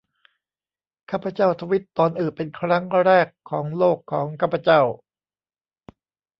[1.11, 4.81] ข้าพเจ้าทวิตตอนอึเป็นครั้งแรกของโลก ของข้าพเจ้า